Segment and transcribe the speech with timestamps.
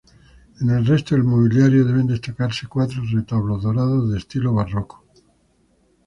[0.59, 5.05] En el resto del mobiliario deben destacarse cuatro retablos dorados de estilo barroco.